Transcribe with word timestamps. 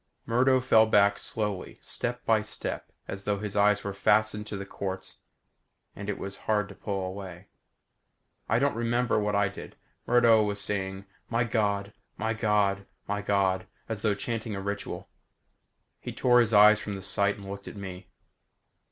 Murdo 0.25 0.59
fell 0.59 0.87
back 0.87 1.19
slowly, 1.19 1.77
step 1.79 2.25
by 2.25 2.41
step 2.41 2.91
as 3.07 3.23
though 3.25 3.37
his 3.37 3.55
eyes 3.55 3.83
were 3.83 3.93
fastened 3.93 4.47
to 4.47 4.57
the 4.57 4.65
quartz 4.65 5.19
and 5.95 6.09
it 6.09 6.17
was 6.17 6.37
hard 6.49 6.67
to 6.67 6.73
pull 6.73 7.05
away. 7.05 7.49
I 8.49 8.57
don't 8.57 8.75
remember 8.75 9.19
what 9.19 9.35
I 9.35 9.47
did. 9.47 9.75
Murdo 10.07 10.41
was 10.41 10.59
saying 10.59 11.05
"My 11.29 11.43
God 11.43 11.93
my 12.17 12.33
God 12.33 12.87
my 13.07 13.21
God," 13.21 13.67
as 13.87 14.01
though 14.01 14.15
chanting 14.15 14.55
a 14.55 14.59
ritual. 14.61 15.07
He 15.99 16.11
tore 16.11 16.39
his 16.39 16.51
eyes 16.51 16.79
from 16.79 16.95
the 16.95 17.03
sight 17.03 17.35
and 17.37 17.47
looked 17.47 17.67
at 17.67 17.75
me. 17.75 18.09